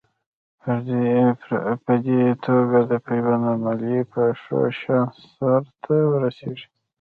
[1.83, 6.65] په دې توګه د پیوند عملیه په ښه شان سر ته ورسېږي.